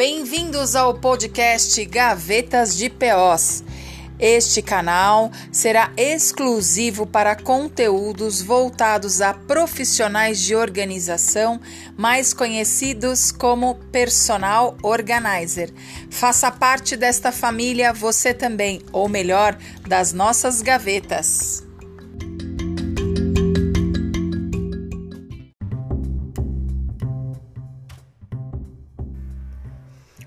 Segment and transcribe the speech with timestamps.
[0.00, 3.62] Bem-vindos ao podcast Gavetas de POs.
[4.18, 11.60] Este canal será exclusivo para conteúdos voltados a profissionais de organização,
[11.98, 15.70] mais conhecidos como personal organizer.
[16.08, 19.54] Faça parte desta família você também, ou melhor,
[19.86, 21.62] das nossas gavetas.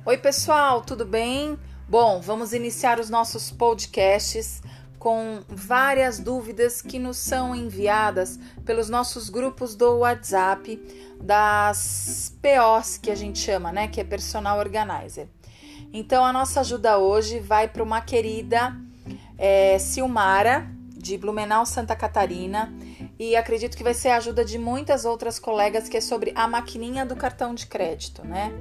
[0.06, 1.58] Oi, pessoal, tudo bem?
[1.88, 4.62] Bom, vamos iniciar os nossos podcasts
[5.00, 10.78] com várias dúvidas que nos são enviadas pelos nossos grupos do WhatsApp
[11.22, 15.30] das POs que a gente chama, né, que é Personal Organizer.
[15.94, 18.76] Então, a nossa ajuda hoje vai para uma querida
[19.38, 22.74] é, Silmara, de Blumenau, Santa Catarina,
[23.18, 26.46] e acredito que vai ser a ajuda de muitas outras colegas, que é sobre a
[26.46, 28.52] maquininha do cartão de crédito, né?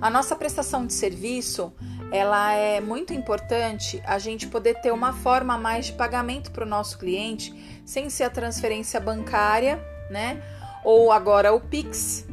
[0.00, 1.72] A nossa prestação de serviço,
[2.12, 6.64] ela é muito importante a gente poder ter uma forma a mais de pagamento para
[6.64, 10.42] o nosso cliente, sem ser a transferência bancária, né?
[10.84, 12.26] Ou agora o Pix.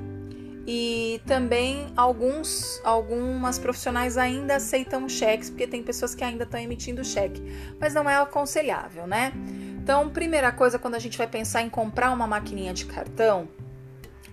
[0.66, 7.03] E também alguns, algumas profissionais ainda aceitam cheques, porque tem pessoas que ainda estão emitindo
[7.03, 7.42] cheque,
[7.80, 9.33] mas não é aconselhável, né?
[9.81, 13.50] Então, primeira coisa, quando a gente vai pensar em comprar uma maquininha de cartão,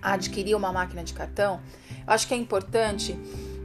[0.01, 1.59] adquirir uma máquina de cartão,
[2.11, 3.17] acho que é importante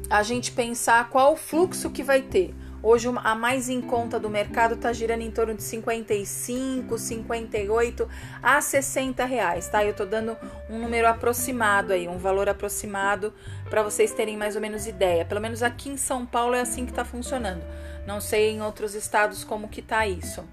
[0.08, 2.54] a gente pensar qual o fluxo que vai ter.
[2.82, 8.08] Hoje a mais em conta do mercado está girando em torno de 55, 58
[8.40, 9.84] a 60 reais, tá?
[9.84, 10.36] Eu tô dando
[10.70, 13.34] um número aproximado aí, um valor aproximado
[13.68, 15.24] para vocês terem mais ou menos ideia.
[15.24, 17.64] Pelo menos aqui em São Paulo é assim que está funcionando.
[18.06, 20.44] Não sei em outros estados como que tá isso.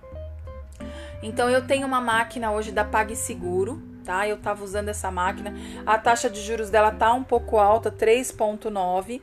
[1.21, 4.27] Então eu tenho uma máquina hoje da PagSeguro, tá?
[4.27, 5.53] Eu tava usando essa máquina.
[5.85, 9.21] A taxa de juros dela tá um pouco alta, 3.9.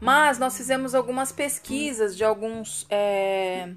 [0.00, 3.68] Mas nós fizemos algumas pesquisas de alguns é,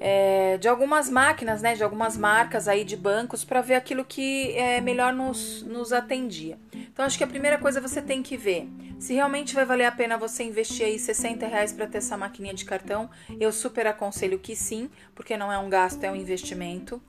[0.00, 4.52] é, de algumas máquinas, né, de algumas marcas aí de bancos para ver aquilo que
[4.52, 6.58] é, melhor nos, nos atendia.
[6.72, 9.92] Então acho que a primeira coisa você tem que ver se realmente vai valer a
[9.92, 13.08] pena você investir aí 60 reais para ter essa maquininha de cartão.
[13.38, 17.00] Eu super aconselho que sim, porque não é um gasto, é um investimento.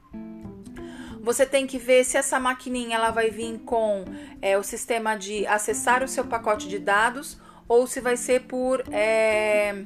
[1.22, 4.06] Você tem que ver se essa maquininha ela vai vir com
[4.42, 8.84] é, o sistema de acessar o seu pacote de dados ou se vai ser por
[8.92, 9.86] é,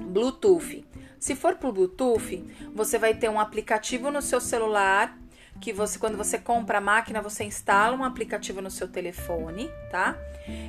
[0.00, 0.86] Bluetooth.
[1.18, 2.44] Se for por Bluetooth,
[2.74, 5.18] você vai ter um aplicativo no seu celular
[5.60, 10.16] que você, quando você compra a máquina, você instala um aplicativo no seu telefone, tá?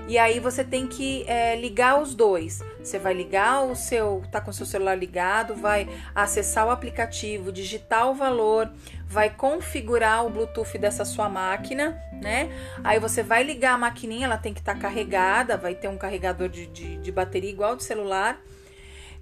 [0.08, 2.62] E aí você tem que é, ligar os dois.
[2.80, 7.52] Você vai ligar o seu, tá com o seu celular ligado, vai acessar o aplicativo,
[7.52, 8.72] digitar o valor,
[9.06, 12.50] vai configurar o Bluetooth dessa sua máquina, né?
[12.84, 15.98] Aí você vai ligar a maquininha, ela tem que estar tá carregada, vai ter um
[15.98, 18.40] carregador de, de, de bateria igual do celular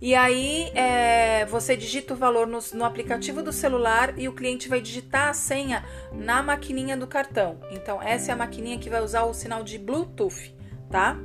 [0.03, 4.67] e aí é, você digita o valor no, no, aplicativo do celular e o cliente
[4.67, 7.57] vai digitar a senha na maquininha do cartão.
[7.71, 10.53] Então, essa é a maquininha que vai usar o sinal de Bluetooth,
[10.91, 11.17] tá?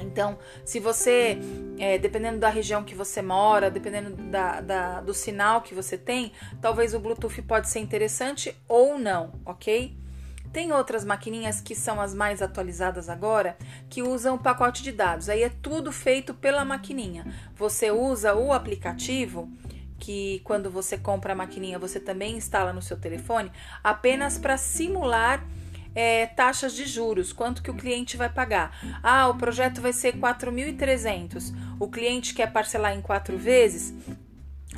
[0.00, 1.38] Então, se você,
[1.78, 6.32] é, dependendo da região que você mora, dependendo da, da, do sinal que você tem,
[6.60, 9.96] talvez o Bluetooth pode ser interessante ou não, ok?
[10.52, 13.56] Tem outras maquininhas que são as mais atualizadas agora,
[13.88, 15.30] que usam o pacote de dados.
[15.30, 17.24] Aí é tudo feito pela maquininha.
[17.56, 19.50] Você usa o aplicativo
[19.98, 23.52] que quando você compra a maquininha você também instala no seu telefone,
[23.84, 25.42] apenas para simular
[25.94, 28.76] é, taxas de juros, quanto que o cliente vai pagar.
[29.02, 31.54] Ah, o projeto vai ser 4.300.
[31.78, 33.94] O cliente quer parcelar em quatro vezes.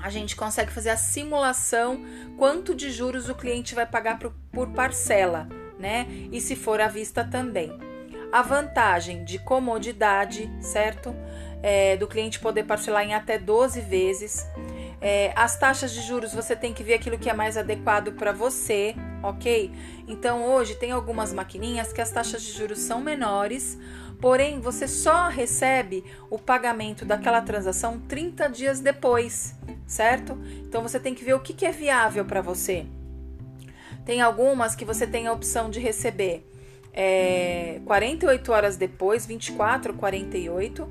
[0.01, 2.05] A gente consegue fazer a simulação
[2.37, 5.49] quanto de juros o cliente vai pagar por, por parcela
[5.79, 6.07] né?
[6.33, 7.73] E se for à vista também.
[8.33, 11.15] A vantagem de comodidade, certo?
[11.63, 14.47] É, do cliente poder parcelar em até 12 vezes.
[15.01, 18.33] É, as taxas de juros você tem que ver aquilo que é mais adequado para
[18.33, 19.71] você, ok?
[20.09, 23.79] Então hoje tem algumas maquininhas que as taxas de juros são menores,
[24.19, 29.55] porém você só recebe o pagamento daquela transação 30 dias depois,
[29.87, 30.39] certo?
[30.67, 32.87] Então você tem que ver o que, que é viável para você.
[34.05, 36.47] Tem algumas que você tem a opção de receber
[36.95, 40.89] é, 48 horas depois, 24 ou 48,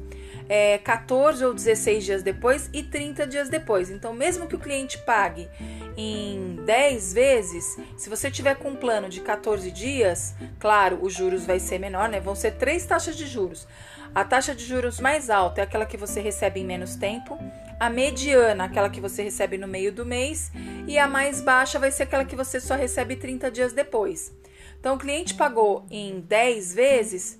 [0.49, 3.89] é, 14 ou 16 dias depois e 30 dias depois.
[3.89, 5.47] Então, mesmo que o cliente pague
[5.95, 11.45] em 10 vezes, se você tiver com um plano de 14 dias, claro, os juros
[11.45, 12.19] vai ser menor, né?
[12.19, 13.65] Vão ser três taxas de juros.
[14.13, 17.39] A taxa de juros mais alta é aquela que você recebe em menos tempo,
[17.79, 20.51] a mediana, aquela que você recebe no meio do mês,
[20.87, 24.33] e a mais baixa vai ser aquela que você só recebe 30 dias depois.
[24.79, 27.39] Então, o cliente pagou em 10 vezes,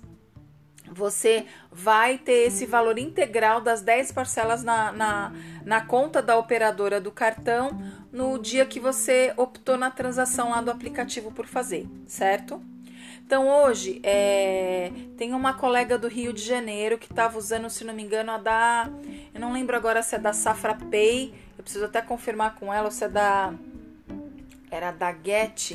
[0.90, 5.32] você vai ter esse valor integral das 10 parcelas na, na,
[5.64, 7.70] na, conta da operadora do cartão
[8.12, 12.62] no dia que você optou na transação lá do aplicativo por fazer, certo?
[13.26, 17.94] Então hoje é, tem uma colega do Rio de Janeiro que estava usando, se não
[17.94, 18.90] me engano, a da.
[19.34, 21.34] Eu não lembro agora se é da Safra Pay.
[21.56, 23.54] Eu preciso até confirmar com ela se é da.
[24.70, 25.72] Era da Get.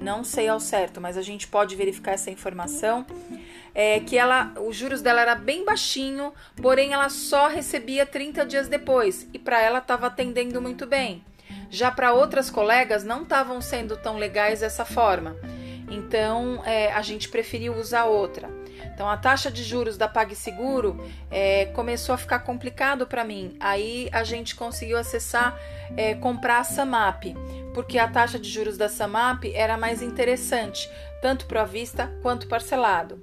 [0.00, 3.04] Não sei ao certo, mas a gente pode verificar essa informação.
[3.74, 8.66] É, que ela, os juros dela era bem baixinho, porém ela só recebia 30 dias
[8.66, 11.22] depois e para ela estava atendendo muito bem.
[11.70, 15.36] Já para outras colegas não estavam sendo tão legais dessa forma.
[15.90, 18.50] Então é, a gente preferiu usar outra.
[18.94, 21.00] Então a taxa de juros da PagSeguro
[21.30, 23.56] é, começou a ficar complicado para mim.
[23.60, 25.58] Aí a gente conseguiu acessar,
[25.96, 27.24] é, comprar a Samap,
[27.74, 30.90] porque a taxa de juros da Samap era mais interessante,
[31.22, 33.20] tanto para vista quanto parcelado.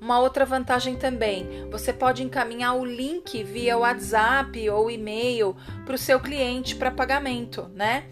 [0.00, 5.98] Uma outra vantagem também, você pode encaminhar o link via WhatsApp ou e-mail para o
[5.98, 8.04] seu cliente para pagamento, né?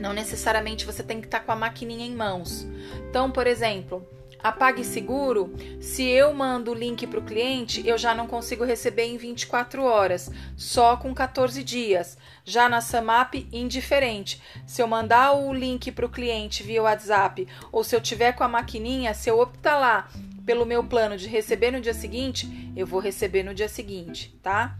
[0.00, 2.66] Não necessariamente você tem que estar tá com a maquininha em mãos.
[3.08, 4.06] Então, por exemplo,
[4.42, 9.04] a PagSeguro, se eu mando o link para o cliente, eu já não consigo receber
[9.04, 12.16] em 24 horas, só com 14 dias.
[12.42, 14.40] Já na Samap, indiferente.
[14.66, 18.42] Se eu mandar o link para o cliente via WhatsApp ou se eu tiver com
[18.42, 20.08] a maquininha, se eu optar lá
[20.46, 24.74] pelo meu plano de receber no dia seguinte, eu vou receber no dia seguinte, tá?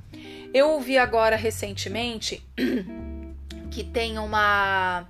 [0.55, 2.43] Eu ouvi agora recentemente
[3.70, 5.06] que tem uma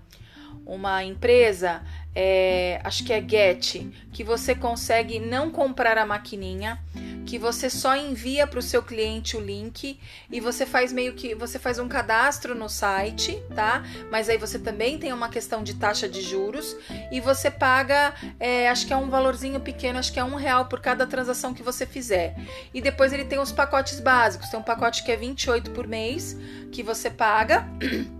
[0.66, 1.82] uma empresa,
[2.14, 6.78] é, acho que é Get, que você consegue não comprar a maquininha,
[7.26, 9.98] que você só envia para o seu cliente o link
[10.30, 13.84] e você faz meio que você faz um cadastro no site, tá?
[14.10, 16.76] Mas aí você também tem uma questão de taxa de juros
[17.10, 20.66] e você paga, é, acho que é um valorzinho pequeno, acho que é um real
[20.66, 22.36] por cada transação que você fizer.
[22.74, 26.36] E depois ele tem os pacotes básicos, tem um pacote que é 28 por mês
[26.72, 27.64] que você paga.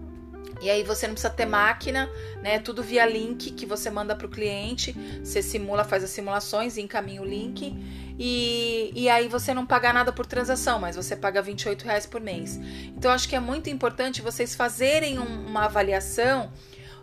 [0.61, 2.11] E aí você não precisa ter máquina,
[2.43, 2.59] né?
[2.59, 4.95] Tudo via link que você manda para o cliente.
[5.23, 7.75] Você simula, faz as simulações encaminha o link.
[8.19, 12.21] E, e aí você não paga nada por transação, mas você paga 28 reais por
[12.21, 12.61] mês.
[12.97, 16.53] Então acho que é muito importante vocês fazerem um, uma avaliação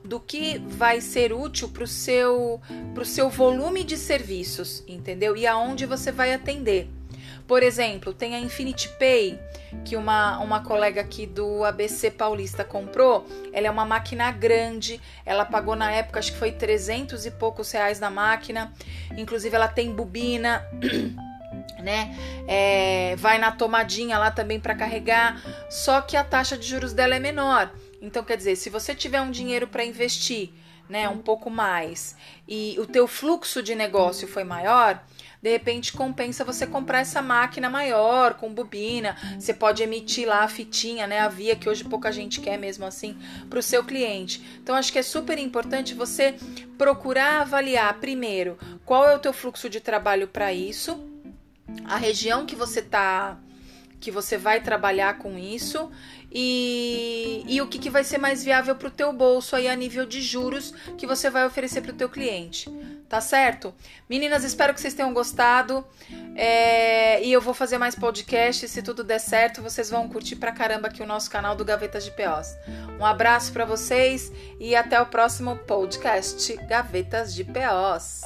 [0.04, 2.62] do que vai ser útil para o seu,
[2.94, 5.36] pro seu volume de serviços, entendeu?
[5.36, 6.88] E aonde você vai atender.
[7.48, 9.40] Por exemplo, tem a Infinity Pay,
[9.86, 13.26] que uma, uma colega aqui do ABC Paulista comprou.
[13.54, 17.72] Ela é uma máquina grande, ela pagou na época, acho que foi 300 e poucos
[17.72, 18.74] reais na máquina.
[19.18, 20.66] Inclusive, ela tem bobina.
[21.82, 22.16] né?
[22.48, 27.16] É, vai na tomadinha lá também para carregar, só que a taxa de juros dela
[27.16, 27.72] é menor.
[28.02, 30.52] Então, quer dizer, se você tiver um dinheiro para investir,
[30.90, 32.16] né, um pouco mais,
[32.48, 35.04] e o teu fluxo de negócio foi maior,
[35.42, 39.16] de repente compensa você comprar essa máquina maior, com bobina.
[39.40, 41.20] Você pode emitir lá a fitinha, né?
[41.20, 43.18] A via que hoje pouca gente quer mesmo assim
[43.50, 44.44] para o seu cliente.
[44.62, 46.36] Então acho que é super importante você
[46.78, 51.00] procurar avaliar primeiro qual é o teu fluxo de trabalho para isso,
[51.86, 53.38] a região que você tá
[54.00, 55.92] que você vai trabalhar com isso
[56.32, 59.76] e, e o que, que vai ser mais viável para o teu bolso aí a
[59.76, 62.70] nível de juros que você vai oferecer para o teu cliente.
[63.08, 63.74] Tá certo?
[64.10, 65.86] Meninas, espero que vocês tenham gostado.
[66.36, 68.70] É, e eu vou fazer mais podcasts.
[68.70, 72.04] Se tudo der certo, vocês vão curtir pra caramba aqui o nosso canal do Gavetas
[72.04, 72.58] de POs.
[73.00, 78.22] Um abraço para vocês e até o próximo podcast Gavetas de POs.